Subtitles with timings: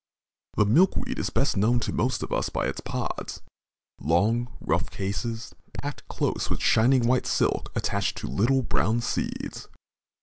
[0.57, 3.43] The milkweed is best known to most of us by its pods
[3.99, 9.67] long, rough cases, packed close with shining white silk attached to little brown seeds.